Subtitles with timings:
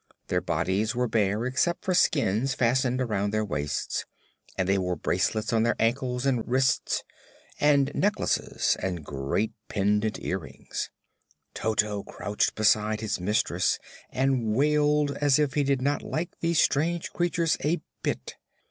[0.29, 4.07] Their bodies were bare except for skins fastened around their waists
[4.57, 7.03] and they wore bracelets on their ankles and wrists,
[7.59, 10.89] and necklaces, and great pendant earrings.
[11.53, 13.77] Toto crouched beside his mistress
[14.09, 18.37] and wailed as if he did not like these strange creatures a bit.